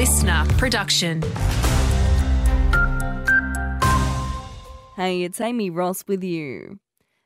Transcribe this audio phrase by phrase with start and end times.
[0.00, 1.20] listener production.
[4.96, 6.78] Hey, it's Amy Ross with you.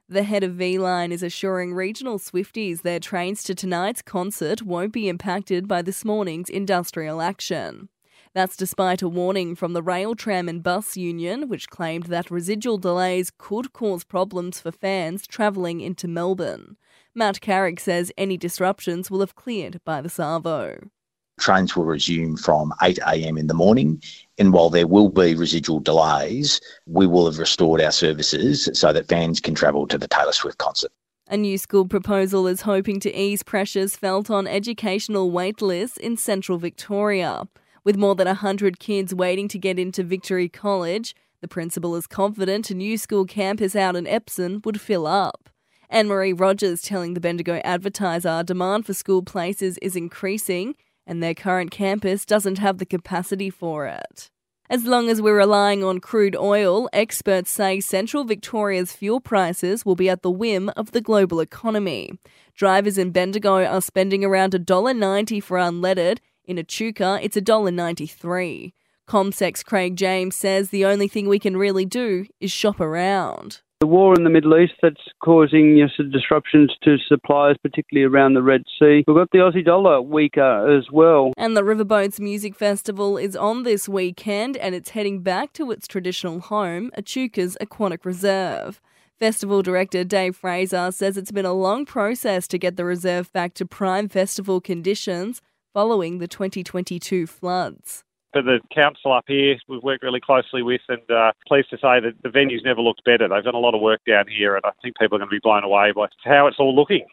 [0.09, 4.93] The head of V Line is assuring regional Swifties their trains to tonight's concert won't
[4.93, 7.91] be impacted by this morning's industrial action.
[8.33, 12.79] That's despite a warning from the Rail, Tram and Bus Union, which claimed that residual
[12.79, 16.77] delays could cause problems for fans travelling into Melbourne.
[17.15, 20.91] Matt Carrick says any disruptions will have cleared by the Savo.
[21.39, 24.03] Trains will resume from 8am in the morning,
[24.39, 29.09] and while there will be residual delays, we will have restored our services so that
[29.09, 30.93] fans can travel to the Taylor Swift concert.
[31.29, 36.17] A new school proposal is hoping to ease pressures felt on educational wait lists in
[36.17, 37.49] central Victoria.
[37.83, 42.71] With more than 100 kids waiting to get into Victory College, the principal is confident
[42.71, 45.51] a new school campus out in Epsom would fill up.
[45.91, 50.75] Anne Marie Rogers telling the Bendigo Advertiser demand for school places is increasing
[51.07, 54.31] and their current campus doesn't have the capacity for it.
[54.71, 59.95] As long as we're relying on crude oil, experts say central Victoria's fuel prices will
[59.95, 62.13] be at the whim of the global economy.
[62.55, 66.19] Drivers in Bendigo are spending around $1.90 for unleaded.
[66.47, 68.73] In Echuca, it's $1.93.
[69.07, 73.61] CommSec's Craig James says the only thing we can really do is shop around.
[73.85, 78.33] The war in the Middle East that's causing you know, disruptions to supplies, particularly around
[78.33, 79.05] the Red Sea.
[79.07, 81.35] We've got the Aussie dollar weaker as well.
[81.37, 85.87] And the Riverboats Music Festival is on this weekend and it's heading back to its
[85.87, 88.81] traditional home, Echuca's Aquatic Reserve.
[89.21, 93.53] Festival director Dave Fraser says it's been a long process to get the reserve back
[93.53, 95.43] to prime festival conditions
[95.75, 98.03] following the 2022 floods
[98.35, 102.01] for the council up here, we've worked really closely with, and uh, pleased to say
[102.01, 103.29] that the venue's never looked better.
[103.29, 105.35] They've done a lot of work down here, and I think people are going to
[105.35, 107.07] be blown away by how it's all looking.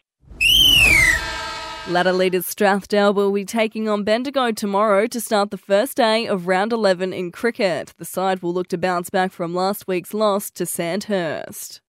[1.88, 6.48] Ladder leaders Strathdale will be taking on Bendigo tomorrow to start the first day of
[6.48, 7.94] round 11 in cricket.
[7.98, 11.82] The side will look to bounce back from last week's loss to Sandhurst.